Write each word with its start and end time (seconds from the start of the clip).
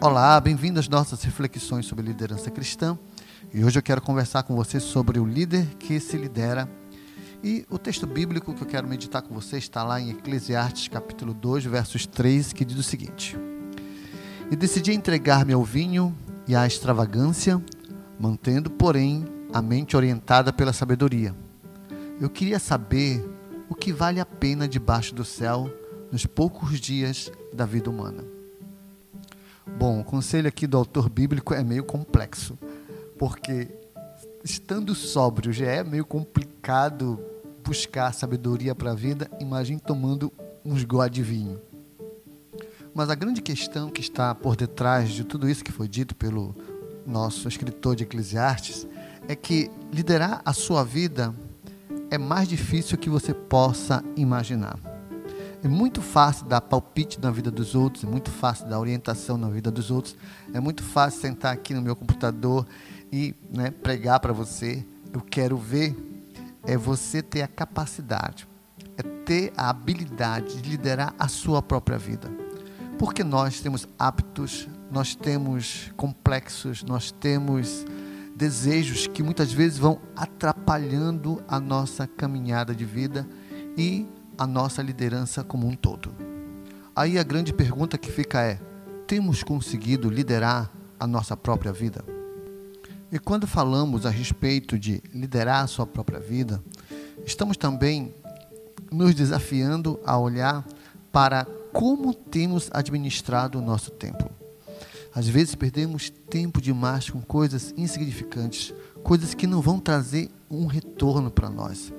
Olá, 0.00 0.40
bem-vindo 0.40 0.78
às 0.78 0.88
nossas 0.88 1.24
reflexões 1.24 1.84
sobre 1.84 2.06
liderança 2.06 2.52
cristã. 2.52 2.96
E 3.52 3.64
hoje 3.64 3.80
eu 3.80 3.82
quero 3.82 4.00
conversar 4.00 4.44
com 4.44 4.54
você 4.54 4.78
sobre 4.78 5.18
o 5.18 5.26
líder 5.26 5.66
que 5.74 5.98
se 5.98 6.16
lidera. 6.16 6.70
E 7.42 7.66
o 7.68 7.76
texto 7.76 8.06
bíblico 8.06 8.54
que 8.54 8.62
eu 8.62 8.66
quero 8.66 8.86
meditar 8.86 9.22
com 9.22 9.34
você 9.34 9.58
está 9.58 9.82
lá 9.82 10.00
em 10.00 10.10
Eclesiastes, 10.10 10.86
capítulo 10.86 11.34
2, 11.34 11.64
versos 11.64 12.06
3, 12.06 12.52
que 12.52 12.64
diz 12.64 12.78
o 12.78 12.82
seguinte: 12.84 13.36
E 14.52 14.54
decidi 14.54 14.92
entregar-me 14.92 15.52
ao 15.52 15.64
vinho 15.64 16.16
e 16.46 16.54
à 16.54 16.64
extravagância, 16.64 17.60
mantendo, 18.20 18.70
porém, 18.70 19.24
a 19.52 19.60
mente 19.60 19.96
orientada 19.96 20.52
pela 20.52 20.72
sabedoria. 20.72 21.34
Eu 22.20 22.30
queria 22.30 22.60
saber 22.60 23.28
o 23.68 23.74
que 23.74 23.92
vale 23.92 24.20
a 24.20 24.26
pena 24.26 24.68
debaixo 24.68 25.12
do 25.12 25.24
céu 25.24 25.68
nos 26.12 26.24
poucos 26.24 26.80
dias 26.80 27.32
da 27.52 27.66
vida 27.66 27.90
humana. 27.90 28.37
Bom, 29.78 30.00
o 30.00 30.04
conselho 30.04 30.48
aqui 30.48 30.66
do 30.66 30.76
autor 30.76 31.08
bíblico 31.08 31.54
é 31.54 31.62
meio 31.62 31.84
complexo, 31.84 32.58
porque 33.16 33.68
estando 34.42 34.92
sóbrio 34.92 35.52
já 35.52 35.66
é 35.66 35.84
meio 35.84 36.04
complicado 36.04 37.16
buscar 37.62 38.12
sabedoria 38.12 38.74
para 38.74 38.90
a 38.90 38.94
vida, 38.96 39.30
imagine 39.38 39.78
tomando 39.78 40.32
uns 40.64 40.82
gole 40.82 41.08
de 41.08 41.22
vinho. 41.22 41.60
Mas 42.92 43.08
a 43.08 43.14
grande 43.14 43.40
questão 43.40 43.88
que 43.88 44.00
está 44.00 44.34
por 44.34 44.56
detrás 44.56 45.10
de 45.10 45.22
tudo 45.22 45.48
isso 45.48 45.62
que 45.62 45.70
foi 45.70 45.86
dito 45.86 46.12
pelo 46.16 46.56
nosso 47.06 47.46
escritor 47.46 47.94
de 47.94 48.02
Eclesiastes 48.02 48.84
é 49.28 49.36
que 49.36 49.70
liderar 49.92 50.42
a 50.44 50.52
sua 50.52 50.82
vida 50.82 51.32
é 52.10 52.18
mais 52.18 52.48
difícil 52.48 52.98
que 52.98 53.08
você 53.08 53.32
possa 53.32 54.02
imaginar. 54.16 54.87
É 55.62 55.68
muito 55.68 56.00
fácil 56.00 56.46
dar 56.46 56.60
palpite 56.60 57.20
na 57.20 57.30
vida 57.30 57.50
dos 57.50 57.74
outros, 57.74 58.04
é 58.04 58.06
muito 58.06 58.30
fácil 58.30 58.68
dar 58.68 58.78
orientação 58.78 59.36
na 59.36 59.48
vida 59.48 59.70
dos 59.70 59.90
outros, 59.90 60.16
é 60.54 60.60
muito 60.60 60.82
fácil 60.82 61.20
sentar 61.20 61.52
aqui 61.52 61.74
no 61.74 61.82
meu 61.82 61.96
computador 61.96 62.66
e 63.10 63.34
né, 63.52 63.70
pregar 63.70 64.20
para 64.20 64.32
você. 64.32 64.84
Eu 65.12 65.20
quero 65.20 65.56
ver 65.56 65.96
é 66.64 66.76
você 66.76 67.22
ter 67.22 67.42
a 67.42 67.48
capacidade, 67.48 68.46
é 68.96 69.02
ter 69.24 69.52
a 69.56 69.70
habilidade 69.70 70.60
de 70.60 70.68
liderar 70.68 71.14
a 71.18 71.26
sua 71.26 71.62
própria 71.62 71.96
vida. 71.96 72.30
Porque 72.98 73.24
nós 73.24 73.60
temos 73.60 73.88
hábitos, 73.98 74.68
nós 74.90 75.14
temos 75.14 75.90
complexos, 75.96 76.82
nós 76.82 77.10
temos 77.10 77.86
desejos 78.36 79.06
que 79.06 79.22
muitas 79.22 79.52
vezes 79.52 79.78
vão 79.78 80.00
atrapalhando 80.14 81.42
a 81.48 81.58
nossa 81.58 82.06
caminhada 82.06 82.74
de 82.74 82.84
vida 82.84 83.26
e 83.76 84.06
a 84.38 84.46
nossa 84.46 84.80
liderança 84.80 85.42
como 85.42 85.66
um 85.66 85.74
todo. 85.74 86.14
Aí 86.94 87.18
a 87.18 87.22
grande 87.22 87.52
pergunta 87.52 87.98
que 87.98 88.10
fica 88.10 88.40
é: 88.40 88.60
temos 89.06 89.42
conseguido 89.42 90.08
liderar 90.08 90.70
a 90.98 91.06
nossa 91.06 91.36
própria 91.36 91.72
vida? 91.72 92.04
E 93.10 93.18
quando 93.18 93.46
falamos 93.46 94.06
a 94.06 94.10
respeito 94.10 94.78
de 94.78 95.02
liderar 95.12 95.64
a 95.64 95.66
sua 95.66 95.86
própria 95.86 96.20
vida, 96.20 96.62
estamos 97.24 97.56
também 97.56 98.14
nos 98.92 99.14
desafiando 99.14 99.98
a 100.04 100.18
olhar 100.18 100.64
para 101.10 101.46
como 101.72 102.14
temos 102.14 102.70
administrado 102.72 103.58
o 103.58 103.62
nosso 103.62 103.90
tempo. 103.90 104.30
Às 105.14 105.26
vezes 105.26 105.54
perdemos 105.54 106.10
tempo 106.10 106.60
demais 106.60 107.08
com 107.10 107.20
coisas 107.20 107.72
insignificantes, 107.76 108.74
coisas 109.02 109.34
que 109.34 109.46
não 109.46 109.60
vão 109.60 109.80
trazer 109.80 110.30
um 110.50 110.66
retorno 110.66 111.30
para 111.30 111.48
nós. 111.48 111.92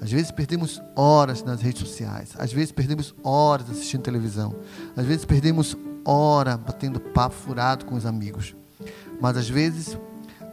Às 0.00 0.10
vezes 0.10 0.30
perdemos 0.30 0.80
horas 0.96 1.42
nas 1.42 1.60
redes 1.60 1.82
sociais, 1.82 2.30
às 2.38 2.52
vezes 2.52 2.72
perdemos 2.72 3.14
horas 3.22 3.68
assistindo 3.68 4.02
televisão, 4.02 4.54
às 4.96 5.04
vezes 5.04 5.24
perdemos 5.26 5.76
hora 6.04 6.56
batendo 6.56 6.98
papo 6.98 7.34
furado 7.34 7.84
com 7.84 7.94
os 7.94 8.06
amigos. 8.06 8.56
Mas 9.20 9.36
às 9.36 9.48
vezes, 9.48 9.98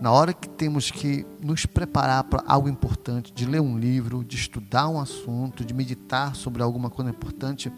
na 0.01 0.11
hora 0.11 0.33
que 0.33 0.49
temos 0.49 0.91
que 0.91 1.25
nos 1.41 1.65
preparar 1.65 2.25
para 2.25 2.43
algo 2.45 2.67
importante, 2.67 3.31
de 3.33 3.45
ler 3.45 3.61
um 3.61 3.80
livro, 3.80 4.23
de 4.23 4.36
estudar 4.36 4.89
um 4.89 4.99
assunto, 4.99 5.63
de 5.63 5.73
meditar 5.73 6.36
sobre 6.36 6.61
alguma 6.61 6.89
coisa 6.89 7.09
importante, 7.09 7.71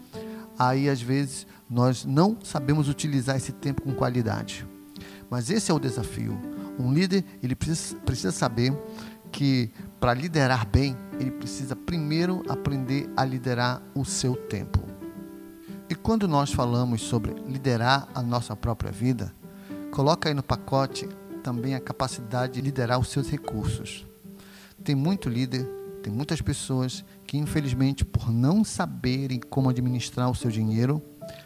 aí 0.58 0.88
às 0.88 1.00
vezes 1.00 1.46
nós 1.68 2.04
não 2.04 2.36
sabemos 2.42 2.88
utilizar 2.88 3.36
esse 3.36 3.52
tempo 3.52 3.82
com 3.82 3.94
qualidade. 3.94 4.66
Mas 5.30 5.48
esse 5.48 5.70
é 5.70 5.74
o 5.74 5.78
desafio. 5.78 6.36
Um 6.76 6.92
líder, 6.92 7.24
ele 7.40 7.54
precisa, 7.54 7.94
precisa 7.98 8.32
saber 8.32 8.76
que 9.30 9.70
para 10.00 10.12
liderar 10.12 10.66
bem, 10.66 10.96
ele 11.20 11.30
precisa 11.30 11.76
primeiro 11.76 12.42
aprender 12.48 13.08
a 13.14 13.24
liderar 13.24 13.82
o 13.94 14.04
seu 14.04 14.34
tempo. 14.34 14.80
E 15.88 15.94
quando 15.94 16.26
nós 16.26 16.50
falamos 16.52 17.02
sobre 17.02 17.34
liderar 17.46 18.08
a 18.14 18.22
nossa 18.22 18.56
própria 18.56 18.90
vida, 18.90 19.34
coloca 19.90 20.28
aí 20.28 20.34
no 20.34 20.42
pacote 20.42 21.06
também 21.42 21.74
a 21.74 21.80
capacidade 21.80 22.54
de 22.54 22.60
liderar 22.62 22.98
os 22.98 23.08
seus 23.08 23.28
recursos. 23.28 24.06
Tem 24.82 24.94
muito 24.94 25.28
líder, 25.28 25.64
tem 26.02 26.12
muitas 26.12 26.40
pessoas 26.40 27.04
que 27.26 27.36
infelizmente 27.36 28.04
por 28.04 28.32
não 28.32 28.64
saberem 28.64 29.40
como 29.40 29.68
administrar 29.68 30.30
o 30.30 30.34
seu 30.34 30.50
dinheiro, 30.50 31.02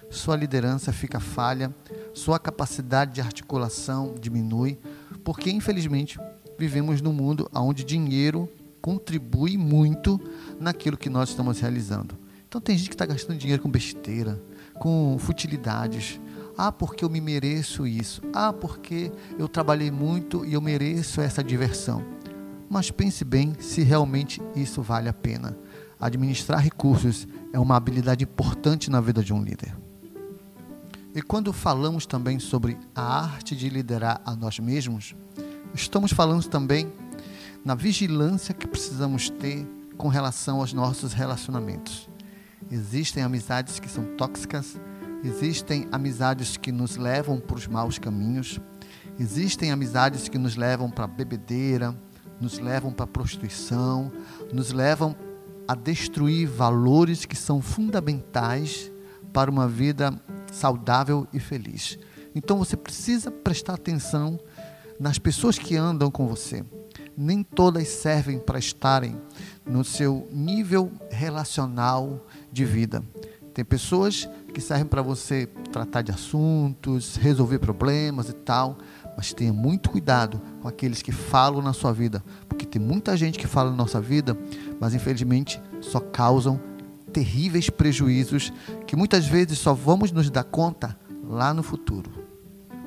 sua 0.09 0.37
liderança 0.37 0.93
fica 0.93 1.19
falha, 1.19 1.75
sua 2.13 2.39
capacidade 2.39 3.15
de 3.15 3.21
articulação 3.21 4.15
diminui, 4.21 4.79
porque 5.25 5.51
infelizmente 5.51 6.19
vivemos 6.57 7.01
num 7.01 7.13
mundo 7.13 7.51
onde 7.53 7.83
dinheiro 7.83 8.49
contribui 8.85 9.57
muito 9.57 10.21
naquilo 10.61 10.99
que 10.99 11.09
nós 11.09 11.31
estamos 11.31 11.59
realizando. 11.59 12.19
Então 12.47 12.61
tem 12.61 12.77
gente 12.77 12.91
que 12.91 12.95
está 12.95 13.07
gastando 13.07 13.39
dinheiro 13.39 13.63
com 13.63 13.71
besteira, 13.71 14.39
com 14.75 15.17
futilidades. 15.19 16.21
Ah, 16.55 16.71
porque 16.71 17.03
eu 17.03 17.09
me 17.09 17.19
mereço 17.19 17.87
isso. 17.87 18.21
Ah, 18.35 18.53
porque 18.53 19.11
eu 19.39 19.49
trabalhei 19.49 19.91
muito 19.91 20.45
e 20.45 20.53
eu 20.53 20.61
mereço 20.61 21.23
essa 21.23 21.43
diversão. 21.43 22.05
Mas 22.69 22.91
pense 22.91 23.25
bem 23.25 23.55
se 23.59 23.83
realmente 23.83 24.43
isso 24.55 24.83
vale 24.83 25.09
a 25.09 25.15
pena. 25.15 25.57
Administrar 25.99 26.61
recursos 26.61 27.27
é 27.55 27.59
uma 27.59 27.77
habilidade 27.77 28.23
importante 28.23 28.91
na 28.91 29.01
vida 29.01 29.25
de 29.25 29.33
um 29.33 29.43
líder. 29.43 29.75
E 31.15 31.23
quando 31.23 31.55
falamos 31.55 32.05
também 32.05 32.39
sobre 32.39 32.77
a 32.95 33.23
arte 33.23 33.57
de 33.57 33.71
liderar 33.71 34.21
a 34.27 34.37
nós 34.37 34.59
mesmos, 34.59 35.17
estamos 35.75 36.13
falando 36.13 36.47
também 36.47 36.93
na 37.65 37.75
vigilância 37.75 38.55
que 38.55 38.69
precisamos 38.69 39.31
ter 39.31 39.67
com 39.97 40.09
relação 40.09 40.61
aos 40.61 40.73
nossos 40.73 41.13
relacionamentos. 41.13 42.09
Existem 42.71 43.23
amizades 43.23 43.79
que 43.79 43.89
são 43.89 44.05
tóxicas, 44.17 44.79
existem 45.23 45.89
amizades 45.91 46.57
que 46.57 46.71
nos 46.71 46.97
levam 46.97 47.41
para 47.41 47.57
os 47.57 47.67
maus 47.67 47.99
caminhos, 47.99 48.61
existem 49.19 49.71
amizades 49.71 50.29
que 50.29 50.39
nos 50.39 50.57
levam 50.57 50.91
para 50.91 51.05
a 51.05 51.09
bebedeira, 51.09 51.97
nos 52.41 52.59
levam 52.59 52.93
para 52.93 53.05
a 53.05 53.09
prostituição, 53.09 54.13
nos 54.53 54.71
levam 54.71 55.17
a 55.67 55.75
destruir 55.75 56.47
valores 56.47 57.25
que 57.25 57.37
são 57.37 57.63
fundamentais 57.63 58.91
para 59.33 59.51
uma 59.51 59.67
vida 59.67 60.13
saudável 60.53 61.27
e 61.33 61.41
feliz. 61.41 61.99
Então 62.35 62.59
você 62.59 62.77
precisa 62.77 63.31
prestar 63.31 63.75
atenção 63.75 64.39
nas 64.99 65.19
pessoas 65.19 65.59
que 65.59 65.77
andam 65.77 66.11
com 66.11 66.27
você. 66.27 66.65
Nem 67.17 67.43
todas 67.43 67.89
servem 67.89 68.39
para 68.39 68.59
estarem 68.59 69.17
no 69.65 69.85
seu 69.85 70.29
nível 70.33 70.91
relacional 71.11 72.27
de 72.53 72.65
vida. 72.65 73.03
Tem 73.53 73.65
pessoas 73.65 74.29
que 74.53 74.61
servem 74.61 74.87
para 74.87 75.01
você 75.01 75.47
tratar 75.73 76.03
de 76.03 76.11
assuntos, 76.11 77.17
resolver 77.17 77.61
problemas 77.61 78.29
e 78.29 78.33
tal, 78.33 78.79
mas 79.17 79.33
tenha 79.33 79.53
muito 79.53 79.91
cuidado 79.91 80.41
com 80.61 80.67
aqueles 80.67 81.03
que 81.03 81.13
falam 81.13 81.63
na 81.63 81.73
sua 81.73 81.93
vida, 81.93 82.23
porque 82.49 82.67
tem 82.67 82.83
muita 82.83 83.17
gente 83.17 83.39
que 83.39 83.47
fala 83.47 83.71
na 83.71 83.77
nossa 83.77 84.01
vida, 84.01 84.37
mas 84.81 84.93
infelizmente 84.93 85.63
só 85.81 86.01
causam 86.01 86.61
terríveis 87.13 87.71
prejuízos 87.71 88.53
que 88.87 88.97
muitas 88.97 89.25
vezes 89.25 89.59
só 89.59 89.73
vamos 89.73 90.11
nos 90.11 90.29
dar 90.31 90.45
conta 90.45 90.99
lá 91.23 91.55
no 91.55 91.63
futuro. 91.63 92.11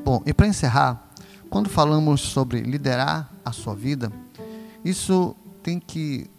Bom, 0.03 0.21
e 0.25 0.33
para 0.33 0.47
encerrar, 0.47 1.06
quando 1.49 1.69
falamos 1.69 2.21
sobre 2.21 2.61
liderar 2.61 3.31
a 3.43 3.51
sua 3.51 3.75
vida, 3.75 4.11
isso 4.83 5.35
tem 5.63 5.79
que 5.79 6.29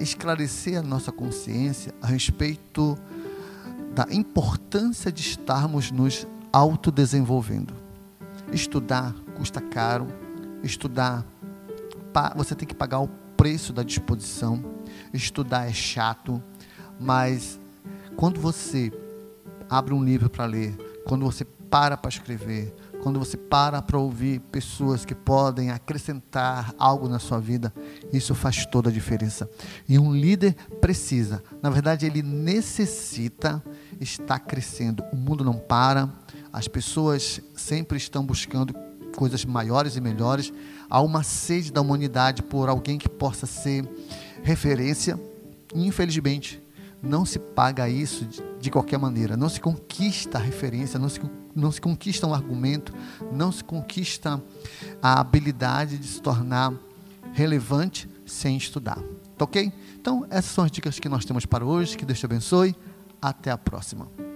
esclarecer 0.00 0.78
a 0.78 0.82
nossa 0.82 1.10
consciência 1.10 1.94
a 2.00 2.06
respeito 2.06 2.96
da 3.94 4.06
importância 4.10 5.10
de 5.10 5.20
estarmos 5.20 5.90
nos 5.90 6.26
autodesenvolvendo. 6.52 7.74
Estudar 8.52 9.14
custa 9.36 9.60
caro, 9.60 10.06
estudar 10.62 11.24
você 12.34 12.54
tem 12.54 12.66
que 12.66 12.74
pagar 12.74 13.00
o 13.00 13.08
preço 13.36 13.72
da 13.72 13.82
disposição. 13.82 14.62
Estudar 15.12 15.68
é 15.68 15.72
chato, 15.72 16.42
mas 16.98 17.58
quando 18.16 18.40
você 18.40 18.92
abre 19.70 19.94
um 19.94 20.04
livro 20.04 20.28
para 20.28 20.44
ler, 20.44 20.76
quando 21.06 21.24
você 21.24 21.44
para 21.44 21.96
para 21.96 22.08
escrever, 22.08 22.74
quando 23.08 23.20
você 23.20 23.38
para 23.38 23.80
para 23.80 23.98
ouvir 23.98 24.38
pessoas 24.52 25.06
que 25.06 25.14
podem 25.14 25.70
acrescentar 25.70 26.74
algo 26.78 27.08
na 27.08 27.18
sua 27.18 27.40
vida, 27.40 27.72
isso 28.12 28.34
faz 28.34 28.66
toda 28.66 28.90
a 28.90 28.92
diferença. 28.92 29.48
E 29.88 29.98
um 29.98 30.14
líder 30.14 30.54
precisa, 30.78 31.42
na 31.62 31.70
verdade, 31.70 32.04
ele 32.04 32.22
necessita 32.22 33.64
estar 33.98 34.38
crescendo. 34.40 35.02
O 35.10 35.16
mundo 35.16 35.42
não 35.42 35.54
para, 35.54 36.06
As 36.52 36.68
pessoas 36.68 37.40
sempre 37.54 37.96
estão 37.96 38.24
buscando 38.24 38.74
coisas 39.16 39.44
maiores 39.44 39.96
e 39.96 40.02
melhores. 40.02 40.52
Há 40.90 41.00
uma 41.00 41.22
sede 41.22 41.72
da 41.72 41.80
humanidade 41.80 42.42
por 42.42 42.68
alguém 42.68 42.98
que 42.98 43.08
possa 43.08 43.46
ser 43.46 43.88
referência. 44.42 45.18
Infelizmente, 45.74 46.62
não 47.02 47.24
se 47.24 47.38
paga 47.38 47.88
isso 47.88 48.24
de, 48.24 48.42
de, 48.60 48.70
qualquer 48.70 48.98
maneira. 48.98 49.36
Não 49.36 49.48
se 49.48 49.60
conquista 49.60 50.38
a 50.38 50.40
referência, 50.40 50.98
não 50.98 51.08
se, 51.08 51.20
não 51.54 51.70
se 51.70 51.80
conquista 51.80 52.26
um 52.26 52.34
argumento, 52.34 52.92
não 53.32 53.52
se 53.52 53.62
conquista 53.62 54.42
a 55.02 55.20
habilidade 55.20 55.98
de 55.98 56.06
se 56.06 56.20
tornar 56.20 56.72
relevante 57.32 58.08
sem 58.26 58.56
estudar. 58.56 58.98
Tá 59.36 59.44
ok? 59.44 59.72
Então, 60.00 60.26
essas 60.30 60.50
são 60.50 60.64
as 60.64 60.70
dicas 60.70 60.98
que 60.98 61.08
nós 61.08 61.24
temos 61.24 61.46
para 61.46 61.64
hoje. 61.64 61.96
Que 61.96 62.04
Deus 62.04 62.18
te 62.18 62.26
abençoe. 62.26 62.74
Até 63.20 63.50
a 63.50 63.58
próxima. 63.58 64.27